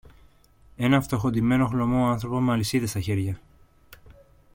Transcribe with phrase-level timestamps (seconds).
[0.77, 3.39] ένα φτωχοντυμένο χλωμό άνθρωπο με αλυσίδες στα χέρια.